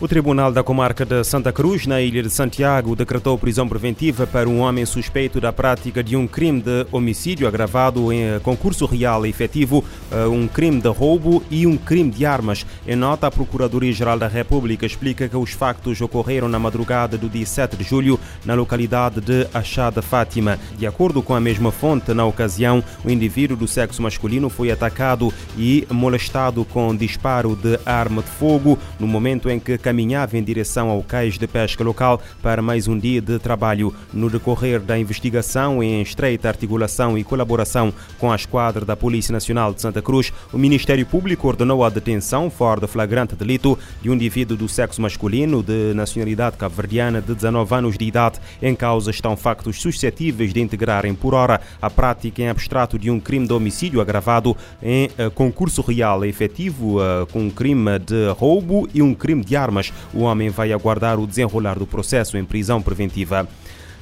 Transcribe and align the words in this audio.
O 0.00 0.08
Tribunal 0.08 0.50
da 0.50 0.62
Comarca 0.62 1.04
de 1.04 1.22
Santa 1.22 1.52
Cruz, 1.52 1.86
na 1.86 2.00
Ilha 2.00 2.22
de 2.22 2.30
Santiago, 2.30 2.96
decretou 2.96 3.36
prisão 3.36 3.68
preventiva 3.68 4.26
para 4.26 4.48
um 4.48 4.60
homem 4.60 4.86
suspeito 4.86 5.38
da 5.38 5.52
prática 5.52 6.02
de 6.02 6.16
um 6.16 6.26
crime 6.26 6.62
de 6.62 6.86
homicídio 6.90 7.46
agravado 7.46 8.10
em 8.10 8.40
concurso 8.40 8.86
real 8.86 9.26
e 9.26 9.28
efetivo, 9.28 9.84
eh, 10.10 10.24
um 10.24 10.48
crime 10.48 10.80
de 10.80 10.88
roubo 10.88 11.42
e 11.50 11.66
um 11.66 11.76
crime 11.76 12.10
de 12.10 12.24
armas. 12.24 12.64
Em 12.86 12.96
nota, 12.96 13.26
a 13.26 13.30
Procuradoria-Geral 13.30 14.18
da 14.18 14.26
República 14.26 14.86
explica 14.86 15.28
que 15.28 15.36
os 15.36 15.50
factos 15.50 16.00
ocorreram 16.00 16.48
na 16.48 16.58
madrugada 16.58 17.18
do 17.18 17.28
dia 17.28 17.44
7 17.44 17.76
de 17.76 17.84
julho, 17.84 18.18
na 18.42 18.54
localidade 18.54 19.20
de 19.20 19.46
Achada 19.52 20.00
Fátima. 20.00 20.58
De 20.78 20.86
acordo 20.86 21.22
com 21.22 21.34
a 21.34 21.40
mesma 21.40 21.70
fonte, 21.70 22.14
na 22.14 22.24
ocasião, 22.24 22.82
o 23.04 23.10
indivíduo 23.10 23.54
do 23.54 23.68
sexo 23.68 24.00
masculino 24.00 24.48
foi 24.48 24.70
atacado 24.70 25.30
e 25.58 25.86
molestado 25.90 26.64
com 26.64 26.96
disparo 26.96 27.54
de 27.54 27.78
arma 27.84 28.22
de 28.22 28.30
fogo 28.30 28.78
no 28.98 29.06
momento 29.06 29.50
em 29.50 29.60
que 29.60 29.76
caminhava 29.90 30.38
em 30.38 30.42
direção 30.44 30.88
ao 30.88 31.02
cais 31.02 31.36
de 31.36 31.48
pesca 31.48 31.82
local 31.82 32.22
para 32.40 32.62
mais 32.62 32.86
um 32.86 32.96
dia 32.96 33.20
de 33.20 33.40
trabalho. 33.40 33.92
No 34.12 34.30
decorrer 34.30 34.78
da 34.78 34.96
investigação, 34.96 35.82
em 35.82 36.00
estreita 36.00 36.46
articulação 36.46 37.18
e 37.18 37.24
colaboração 37.24 37.92
com 38.16 38.30
a 38.30 38.36
esquadra 38.36 38.84
da 38.84 38.94
Polícia 38.94 39.32
Nacional 39.32 39.74
de 39.74 39.80
Santa 39.80 40.00
Cruz, 40.00 40.32
o 40.52 40.58
Ministério 40.58 41.04
Público 41.04 41.48
ordenou 41.48 41.82
a 41.82 41.90
detenção, 41.90 42.48
fora 42.48 42.80
de 42.80 42.86
flagrante 42.86 43.34
delito, 43.34 43.76
de 44.00 44.08
um 44.08 44.14
indivíduo 44.14 44.56
do 44.56 44.68
sexo 44.68 45.02
masculino 45.02 45.60
de 45.60 45.92
nacionalidade 45.92 46.56
cabo-verdiana 46.56 47.20
de 47.20 47.34
19 47.34 47.74
anos 47.74 47.98
de 47.98 48.04
idade. 48.04 48.38
Em 48.62 48.76
causa 48.76 49.10
estão 49.10 49.36
factos 49.36 49.82
suscetíveis 49.82 50.52
de 50.52 50.60
integrarem 50.60 51.16
por 51.16 51.34
hora 51.34 51.60
a 51.82 51.90
prática 51.90 52.42
em 52.42 52.48
abstrato 52.48 52.96
de 52.96 53.10
um 53.10 53.18
crime 53.18 53.48
de 53.48 53.52
homicídio 53.52 54.00
agravado 54.00 54.56
em 54.80 55.10
eh, 55.18 55.28
concurso 55.30 55.82
real 55.82 56.24
efetivo 56.24 57.02
eh, 57.02 57.26
com 57.32 57.40
um 57.40 57.50
crime 57.50 57.98
de 57.98 58.28
roubo 58.36 58.88
e 58.94 59.02
um 59.02 59.12
crime 59.14 59.44
de 59.44 59.56
armas 59.56 59.79
o 60.12 60.20
homem 60.20 60.50
vai 60.50 60.72
aguardar 60.72 61.18
o 61.18 61.26
desenrolar 61.26 61.78
do 61.78 61.86
processo 61.86 62.36
em 62.36 62.44
prisão 62.44 62.82
preventiva. 62.82 63.48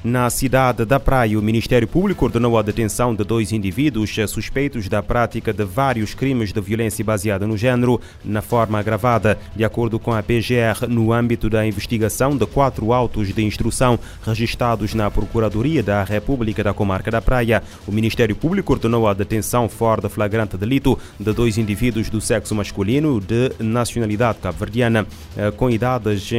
Na 0.01 0.29
cidade 0.29 0.85
da 0.85 0.97
Praia, 0.97 1.37
o 1.37 1.41
Ministério 1.41 1.85
Público 1.85 2.23
ordenou 2.23 2.57
a 2.57 2.61
detenção 2.61 3.13
de 3.13 3.21
dois 3.25 3.51
indivíduos 3.51 4.15
suspeitos 4.29 4.87
da 4.87 5.03
prática 5.03 5.51
de 5.51 5.65
vários 5.65 6.13
crimes 6.13 6.53
de 6.53 6.61
violência 6.61 7.03
baseada 7.03 7.45
no 7.45 7.57
género, 7.57 7.99
na 8.23 8.41
forma 8.41 8.79
agravada. 8.79 9.37
De 9.53 9.65
acordo 9.65 9.99
com 9.99 10.13
a 10.13 10.23
PGR, 10.23 10.87
no 10.87 11.11
âmbito 11.11 11.49
da 11.49 11.67
investigação 11.67 12.37
de 12.37 12.45
quatro 12.45 12.93
autos 12.93 13.33
de 13.33 13.43
instrução 13.43 13.99
registrados 14.25 14.93
na 14.93 15.11
Procuradoria 15.11 15.83
da 15.83 16.01
República 16.05 16.63
da 16.63 16.73
Comarca 16.73 17.11
da 17.11 17.21
Praia, 17.21 17.61
o 17.85 17.91
Ministério 17.91 18.37
Público 18.37 18.71
ordenou 18.71 19.05
a 19.05 19.13
detenção 19.13 19.67
fora 19.67 20.01
de 20.01 20.07
flagrante 20.07 20.55
delito 20.55 20.97
de 21.19 21.33
dois 21.33 21.57
indivíduos 21.57 22.09
do 22.09 22.21
sexo 22.21 22.55
masculino 22.55 23.19
de 23.19 23.51
nacionalidade 23.59 24.39
cabo-verdiana, 24.39 25.05
eh, 25.35 25.51
com 25.51 25.69
idades 25.69 26.29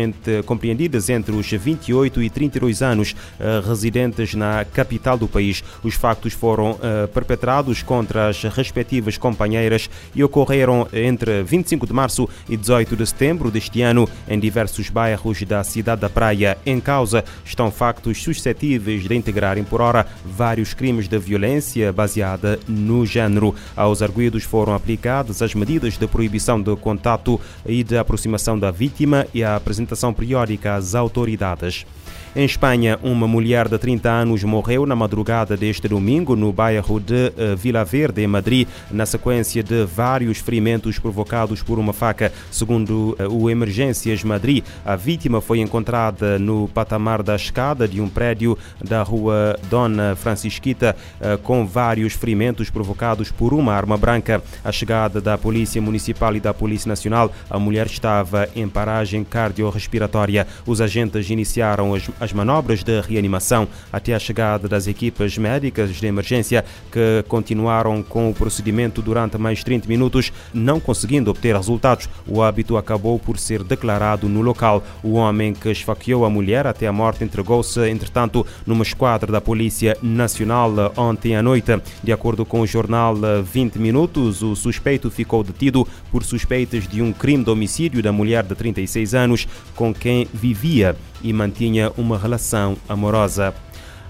compreendidas 0.47 1.11
entre 1.11 1.35
os 1.35 1.51
28 1.51 2.23
e 2.23 2.31
32 2.31 2.81
anos 2.81 3.15
eh, 3.39 3.50
residentes 3.67 4.35
na 4.35 4.65
capital 4.65 5.19
do 5.19 5.27
país. 5.27 5.65
Os 5.83 5.95
factos 5.95 6.33
foram 6.33 6.73
uh, 6.73 7.09
perpetrados 7.09 7.83
contra 7.83 8.29
as 8.29 8.43
respectivas 8.45 9.19
companheiras 9.19 9.91
e 10.15 10.23
ocorreram 10.23 10.87
entre 10.93 11.43
25 11.43 11.87
de 11.87 11.93
março 11.93 12.29
e 12.49 12.57
18 12.57 12.97
de 12.97 13.07
setembro 13.07 13.51
deste 13.51 13.83
ano 13.83 14.09
em 14.29 14.39
diversos 14.39 14.89
bairros 14.89 15.43
da 15.43 15.65
cidade 15.65 16.01
da 16.03 16.09
Praia. 16.09 16.57
Em 16.65 16.79
causa 16.81 17.25
estão 17.45 17.71
factos 17.71 18.23
suscetíveis 18.23 19.05
de 19.05 19.15
integrarem 19.15 19.65
por 19.65 19.81
hora 19.81 20.07
vários 20.25 20.75
crimes 20.75 21.09
de 21.09 21.19
violência 21.19 21.93
baseada 21.93 22.59
no 22.69 23.05
género. 23.05 23.55
Aos 23.77 24.03
arguídos 24.03 24.45
foram 24.45 24.75
aplicadas 24.75 25.43
as 25.43 25.55
medidas 25.55 25.97
de 25.97 26.07
proibição 26.07 26.61
de 26.61 26.75
contato 26.77 27.41
e 27.67 27.83
de 27.83 27.97
aproximação 27.97 28.59
da 28.59 28.71
vítima 28.71 29.27
e 29.33 29.43
a 29.43 29.57
apresentação 29.57 30.13
periódica 30.13 30.75
às 30.75 30.95
autoridades. 30.95 31.87
Em 32.35 32.45
Espanha, 32.45 32.97
uma 33.03 33.27
mulher 33.27 33.67
de 33.67 33.77
30 33.77 34.09
anos 34.09 34.45
morreu 34.45 34.87
na 34.87 34.95
madrugada 34.95 35.57
deste 35.57 35.89
domingo 35.89 36.37
no 36.37 36.53
bairro 36.53 37.01
de 37.01 37.33
eh, 37.37 37.57
Vila 37.57 37.85
Verde, 37.85 38.23
em 38.23 38.29
Madrid, 38.29 38.69
na 38.89 39.05
sequência 39.05 39.65
de 39.65 39.85
vários 39.85 40.39
ferimentos 40.39 40.97
provocados 40.97 41.61
por 41.61 41.77
uma 41.77 41.93
faca. 41.93 42.33
Segundo 42.49 43.17
eh, 43.19 43.27
o 43.27 43.51
Emergências 43.51 44.23
Madrid, 44.23 44.63
a 44.85 44.95
vítima 44.95 45.41
foi 45.41 45.59
encontrada 45.59 46.39
no 46.39 46.69
patamar 46.69 47.21
da 47.21 47.35
escada 47.35 47.89
de 47.89 48.01
um 48.01 48.09
prédio 48.09 48.57
da 48.81 49.03
rua 49.03 49.59
Dona 49.69 50.15
Francisquita, 50.15 50.95
eh, 51.21 51.37
com 51.37 51.67
vários 51.67 52.13
ferimentos 52.13 52.71
provocados 52.71 53.33
por 53.33 53.53
uma 53.53 53.75
arma 53.75 53.97
branca. 53.97 54.41
A 54.65 54.71
chegada 54.71 55.21
da 55.21 55.37
Polícia 55.37 55.83
Municipal 55.83 56.37
e 56.37 56.41
da 56.41 56.55
Polícia 56.55 56.89
Nacional, 56.89 57.33
a 57.51 57.59
mulher 57.59 57.87
estava 57.87 58.49
em 58.55 58.69
paragem 58.69 59.25
cardiorrespiratória. 59.25 60.47
Os 60.65 60.81
agentes 60.81 61.29
iniciaram 61.29 61.93
as 61.93 62.09
as 62.21 62.33
manobras 62.33 62.85
de 62.85 63.01
reanimação 63.01 63.67
até 63.93 64.15
a 64.15 64.19
chegada 64.19 64.69
das 64.69 64.87
equipas 64.87 65.37
médicas 65.39 65.97
de 65.97 66.07
emergência 66.07 66.65
que 66.93 67.25
continuaram 67.27 68.03
com 68.03 68.31
o 68.31 68.35
procedimento 68.35 69.01
durante 69.01 69.39
mais 69.39 69.65
30 69.65 69.89
minutos, 69.89 70.33
não 70.53 70.79
conseguindo 70.79 71.31
obter 71.31 71.57
resultados. 71.57 72.09
O 72.27 72.43
hábito 72.43 72.77
acabou 72.77 73.19
por 73.19 73.39
ser 73.39 73.65
declarado 73.65 74.29
no 74.29 74.43
local. 74.43 74.83
O 75.03 75.15
homem 75.15 75.55
que 75.55 75.71
esfaqueou 75.71 76.25
a 76.25 76.31
mulher 76.31 76.67
até 76.67 76.87
a 76.87 76.93
morte 76.93 77.25
entregou-se, 77.25 77.81
entretanto, 77.89 78.47
numa 78.67 78.83
esquadra 78.83 79.33
da 79.33 79.41
Polícia 79.41 79.97
Nacional 80.03 80.93
ontem 80.97 81.37
à 81.37 81.43
noite. 81.43 81.81
De 82.03 82.13
acordo 82.13 82.45
com 82.45 82.61
o 82.61 82.67
jornal 82.67 83.15
20 83.43 83.79
Minutos, 83.79 84.43
o 84.43 84.55
suspeito 84.55 85.11
ficou 85.11 85.43
detido 85.43 85.87
por 86.11 86.23
suspeitas 86.25 86.87
de 86.87 87.01
um 87.01 87.13
crime 87.13 87.45
de 87.45 87.51
homicídio 87.51 88.03
da 88.03 88.13
mulher 88.13 88.45
de 88.45 88.55
36 88.55 89.15
anos 89.15 89.49
com 89.75 89.95
quem 89.95 90.29
vivia 90.33 90.97
e 91.23 91.33
mantinha 91.33 91.93
uma 91.97 92.10
relação 92.19 92.77
amorosa. 92.89 93.55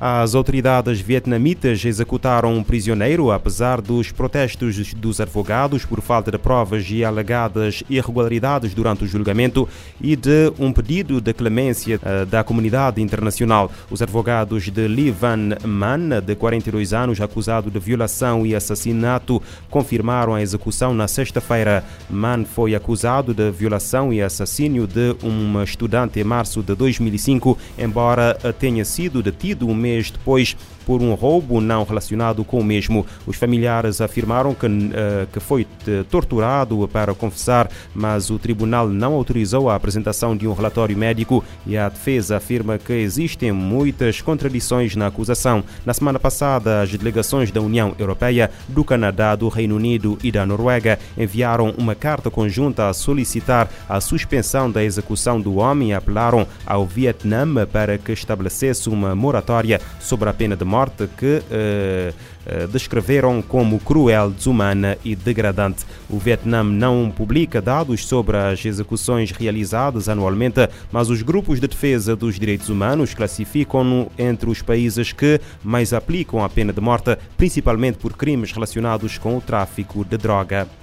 As 0.03 0.35
autoridades 0.35 0.99
vietnamitas 0.99 1.85
executaram 1.85 2.55
um 2.57 2.65
prisioneiro, 2.65 3.31
apesar 3.31 3.83
dos 3.83 4.11
protestos 4.11 4.95
dos 4.95 5.21
advogados 5.21 5.85
por 5.85 6.01
falta 6.01 6.31
de 6.31 6.39
provas 6.39 6.87
e 6.89 7.05
alegadas 7.05 7.83
irregularidades 7.91 8.73
durante 8.73 9.05
o 9.05 9.07
julgamento 9.07 9.69
e 10.01 10.17
de 10.17 10.51
um 10.59 10.73
pedido 10.73 11.21
de 11.21 11.35
clemência 11.35 12.01
eh, 12.03 12.25
da 12.25 12.43
comunidade 12.43 13.03
internacional. 13.03 13.71
Os 13.91 14.01
advogados 14.01 14.71
de 14.71 14.89
Lee 14.89 15.11
Van 15.11 15.51
Man, 15.67 16.23
de 16.25 16.35
42 16.35 16.95
anos, 16.95 17.21
acusado 17.21 17.71
de 17.71 17.79
violação 17.79 18.47
e 18.47 18.55
assassinato, 18.55 19.43
confirmaram 19.69 20.35
a 20.35 20.41
execução 20.41 20.95
na 20.95 21.09
sexta-feira. 21.09 21.85
Man 22.09 22.47
foi 22.47 22.75
acusado 22.75 23.35
de 23.35 23.51
violação 23.51 24.15
e 24.15 24.23
assassínio 24.23 24.87
de 24.87 25.15
uma 25.23 25.63
estudante 25.63 26.19
em 26.19 26.25
março 26.25 26.63
de 26.63 26.75
2005, 26.75 27.59
embora 27.79 28.39
tenha 28.59 28.83
sido 28.87 29.23
detido 29.23 29.69
um 29.69 29.75
mês 29.75 29.90
mês 29.91 30.11
depois 30.11 30.57
por 30.87 31.03
um 31.03 31.15
roubo 31.15 31.61
não 31.61 31.85
relacionado 31.85 32.45
com 32.45 32.59
o 32.59 32.65
mesmo. 32.65 33.07
Os 33.27 33.37
familiares 33.37 34.01
afirmaram 34.01 34.55
que, 34.55 34.67
uh, 34.67 35.27
que 35.33 35.39
foi 35.39 35.67
eh, 35.87 36.05
torturado 36.11 36.89
para 36.93 37.15
confessar, 37.15 37.71
mas 37.95 38.29
o 38.29 38.41
tribunal 38.41 38.89
não 38.89 39.15
autorizou 39.15 39.71
a 39.71 39.77
apresentação 39.77 40.37
de 40.37 40.49
um 40.49 40.53
relatório 40.53 40.97
médico 40.97 41.45
e 41.65 41.77
a 41.77 41.89
defesa 41.89 42.39
afirma 42.39 42.77
que 42.77 42.93
existem 42.93 43.53
muitas 43.53 44.21
contradições 44.21 44.97
na 44.97 45.07
acusação. 45.07 45.63
Na 45.87 45.95
semana 45.95 46.19
passada, 46.19 46.83
as 46.83 46.91
delegações 46.91 47.53
da 47.53 47.61
União 47.61 47.95
Europeia, 47.99 48.51
do 48.67 48.83
Canadá, 48.83 49.37
do 49.37 49.49
Reino 49.49 49.77
Unido 49.77 50.19
e 50.25 50.33
da 50.33 50.45
Noruega 50.45 50.99
enviaram 51.17 51.73
uma 51.79 51.95
carta 51.95 52.31
conjunta 52.31 52.89
a 52.89 52.93
solicitar 52.93 53.71
a 53.89 54.01
suspensão 54.01 54.71
da 54.71 54.83
execução 54.83 55.41
do 55.41 55.57
homem 55.57 55.91
e 55.91 55.95
apelaram 55.95 56.47
ao 56.67 56.85
Vietnã 56.85 57.41
para 57.73 57.97
que 57.97 58.13
estabelecesse 58.13 58.89
uma 58.89 59.15
moratória 59.15 59.80
sobre 59.99 60.29
a 60.29 60.33
pena 60.33 60.57
de 60.57 60.65
morte 60.65 61.09
que 61.17 61.43
eh, 61.51 62.13
eh, 62.47 62.67
descreveram 62.67 63.43
como 63.43 63.79
cruel, 63.79 64.31
desumana 64.31 64.97
e 65.05 65.15
degradante. 65.15 65.85
O 66.09 66.19
Vietnã 66.19 66.65
não 66.65 67.13
publica 67.15 67.61
dados 67.61 68.07
sobre 68.07 68.37
as 68.37 68.65
execuções 68.65 69.31
realizadas 69.31 70.09
anualmente, 70.09 70.69
mas 70.91 71.11
os 71.11 71.23
grupos 71.23 71.61
de 71.61 71.69
defesa 71.69 72.17
dos 72.17 72.39
direitos 72.39 72.69
humanos 72.69 73.15
classificam-no 73.15 74.11
entre 74.19 74.51
os 74.51 74.63
países 74.63 75.13
que 75.13 75.41
mais 75.63 75.93
aplicam 75.93 76.43
a 76.43 76.49
pena 76.49 76.73
de 76.73 76.81
morte, 76.81 77.17
principalmente 77.37 77.99
por 77.99 78.17
crimes 78.17 78.53
relacionados 78.53 79.19
com 79.19 79.37
o 79.37 79.41
tráfico 79.41 80.05
de 80.05 80.17
droga. 80.17 80.80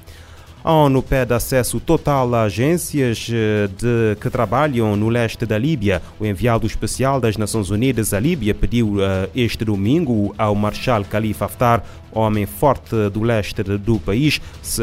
A 0.63 0.73
ONU 0.73 1.01
pede 1.01 1.33
acesso 1.33 1.79
total 1.79 2.33
a 2.35 2.43
agências 2.43 3.29
eh, 3.31 3.69
de, 3.77 4.19
que 4.19 4.29
trabalham 4.29 4.95
no 4.95 5.07
leste 5.07 5.45
da 5.45 5.57
Líbia. 5.57 6.01
O 6.19 6.25
enviado 6.25 6.67
especial 6.67 7.21
das 7.21 7.37
Nações 7.37 7.69
Unidas 7.69 8.13
à 8.13 8.19
Líbia 8.19 8.53
pediu 8.53 8.95
uh, 8.95 9.29
este 9.33 9.63
domingo 9.63 10.35
ao 10.37 10.53
Marshal 10.55 11.03
Khalifa 11.03 11.45
Haftar, 11.45 11.83
homem 12.11 12.45
forte 12.45 13.09
do 13.13 13.21
leste 13.21 13.63
do 13.63 13.99
país, 13.99 14.41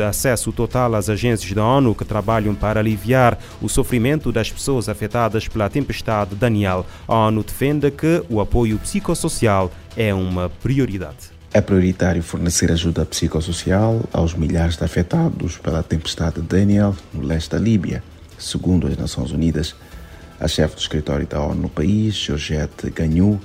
acesso 0.08 0.52
total 0.52 0.94
às 0.94 1.10
agências 1.10 1.52
da 1.52 1.64
ONU 1.64 1.94
que 1.94 2.04
trabalham 2.04 2.54
para 2.54 2.80
aliviar 2.80 3.38
o 3.60 3.68
sofrimento 3.68 4.32
das 4.32 4.50
pessoas 4.50 4.88
afetadas 4.88 5.48
pela 5.48 5.68
tempestade 5.68 6.34
Daniel. 6.34 6.86
A 7.06 7.14
ONU 7.26 7.42
defende 7.42 7.90
que 7.90 8.22
o 8.30 8.40
apoio 8.40 8.78
psicossocial 8.78 9.70
é 9.96 10.14
uma 10.14 10.48
prioridade. 10.48 11.33
É 11.56 11.60
prioritário 11.60 12.20
fornecer 12.20 12.72
ajuda 12.72 13.06
psicossocial 13.06 14.02
aos 14.12 14.34
milhares 14.34 14.76
de 14.76 14.82
afetados 14.82 15.56
pela 15.56 15.84
tempestade 15.84 16.40
Daniel 16.40 16.96
no 17.12 17.22
leste 17.22 17.50
da 17.50 17.58
Líbia, 17.58 18.02
Segundo 18.36 18.88
as 18.88 18.96
Nações 18.96 19.30
Unidas, 19.30 19.72
a 20.40 20.48
chefe 20.48 20.74
do 20.74 20.80
escritório 20.80 21.28
da 21.28 21.40
ONU 21.40 21.62
no 21.62 21.68
país, 21.68 22.16
Georgette 22.16 22.90
Gagnou, 22.90 23.40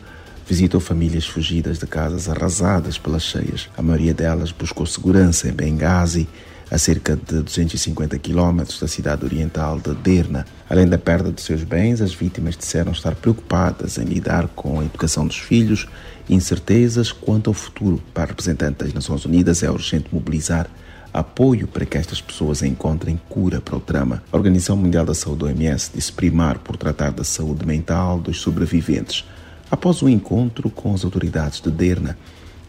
visitou 0.47 0.81
famílias 0.81 1.27
fugidas 1.27 1.77
de 1.77 1.85
casas 1.85 2.27
arrasadas 2.27 2.97
pelas 2.97 3.21
cheias. 3.21 3.69
A 3.77 3.83
maioria 3.83 4.15
delas 4.15 4.51
buscou 4.51 4.87
segurança 4.87 5.47
em 5.47 5.51
Benghazi, 5.51 6.27
a 6.71 6.77
cerca 6.77 7.15
de 7.15 7.41
250 7.41 8.17
quilômetros 8.19 8.79
da 8.79 8.87
cidade 8.87 9.25
oriental 9.25 9.79
de 9.79 9.93
Derna. 9.95 10.45
Além 10.69 10.87
da 10.87 10.97
perda 10.97 11.31
de 11.31 11.41
seus 11.41 11.63
bens, 11.63 12.01
as 12.01 12.13
vítimas 12.13 12.55
disseram 12.55 12.91
estar 12.91 13.15
preocupadas 13.15 13.97
em 13.97 14.03
lidar 14.03 14.47
com 14.49 14.79
a 14.79 14.85
educação 14.85 15.25
dos 15.25 15.37
filhos 15.37 15.87
e 16.27 16.35
incertezas 16.35 17.11
quanto 17.11 17.49
ao 17.49 17.53
futuro. 17.53 18.01
Para 18.13 18.25
a 18.25 18.27
representante 18.27 18.83
das 18.83 18.93
Nações 18.93 19.25
Unidas, 19.25 19.63
é 19.63 19.71
urgente 19.71 20.09
mobilizar 20.11 20.69
apoio 21.11 21.67
para 21.67 21.85
que 21.85 21.97
estas 21.97 22.21
pessoas 22.21 22.61
encontrem 22.61 23.19
cura 23.29 23.59
para 23.59 23.75
o 23.75 23.79
trauma. 23.79 24.21
A 24.31 24.37
Organização 24.37 24.77
Mundial 24.77 25.05
da 25.05 25.15
Saúde, 25.15 25.45
OMS, 25.45 25.91
disse 25.93 26.11
primar 26.11 26.59
por 26.59 26.77
tratar 26.77 27.11
da 27.11 27.23
saúde 27.23 27.65
mental 27.65 28.19
dos 28.19 28.39
sobreviventes. 28.39 29.25
Após 29.71 30.03
um 30.03 30.09
encontro 30.09 30.69
com 30.69 30.93
as 30.93 31.03
autoridades 31.03 31.61
de 31.61 31.71
Derna, 31.71 32.15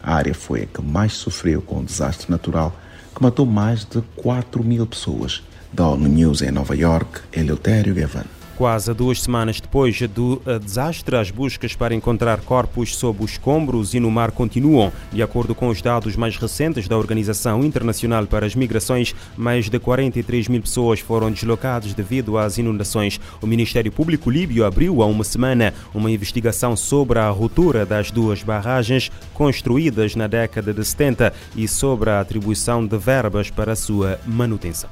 a 0.01 0.15
área 0.15 0.33
foi 0.33 0.63
a 0.63 0.65
que 0.65 0.81
mais 0.81 1.13
sofreu 1.13 1.61
com 1.61 1.79
o 1.79 1.85
desastre 1.85 2.31
natural 2.31 2.75
que 3.13 3.21
matou 3.21 3.45
mais 3.45 3.85
de 3.85 4.01
4 4.15 4.63
mil 4.63 4.85
pessoas. 4.85 5.43
Da 5.71 5.87
ONU 5.87 6.07
News 6.07 6.41
em 6.41 6.51
Nova 6.51 6.75
York, 6.75 7.21
Eleutério 7.31 7.95
Gavan. 7.95 8.25
Quase 8.61 8.93
duas 8.93 9.23
semanas 9.23 9.59
depois 9.59 9.99
do 10.01 10.39
eh, 10.45 10.59
desastre, 10.59 11.15
as 11.15 11.31
buscas 11.31 11.73
para 11.73 11.95
encontrar 11.95 12.41
corpos 12.41 12.95
sob 12.95 13.23
os 13.23 13.31
escombros 13.31 13.95
e 13.95 13.99
no 13.99 14.11
mar 14.11 14.29
continuam. 14.29 14.93
De 15.11 15.23
acordo 15.23 15.55
com 15.55 15.69
os 15.69 15.81
dados 15.81 16.15
mais 16.15 16.37
recentes 16.37 16.87
da 16.87 16.95
Organização 16.95 17.63
Internacional 17.65 18.27
para 18.27 18.45
as 18.45 18.53
Migrações, 18.53 19.15
mais 19.35 19.67
de 19.67 19.79
43 19.79 20.47
mil 20.47 20.61
pessoas 20.61 20.99
foram 20.99 21.31
deslocadas 21.31 21.95
devido 21.95 22.37
às 22.37 22.59
inundações. 22.59 23.19
O 23.41 23.47
Ministério 23.47 23.91
Público 23.91 24.29
Líbio 24.29 24.63
abriu 24.63 25.01
há 25.01 25.07
uma 25.07 25.23
semana 25.23 25.73
uma 25.91 26.11
investigação 26.11 26.75
sobre 26.75 27.17
a 27.17 27.31
ruptura 27.31 27.83
das 27.83 28.11
duas 28.11 28.43
barragens 28.43 29.11
construídas 29.33 30.15
na 30.15 30.27
década 30.27 30.71
de 30.71 30.85
70 30.85 31.33
e 31.55 31.67
sobre 31.67 32.11
a 32.11 32.19
atribuição 32.19 32.85
de 32.85 32.95
verbas 32.95 33.49
para 33.49 33.71
a 33.71 33.75
sua 33.75 34.19
manutenção. 34.23 34.91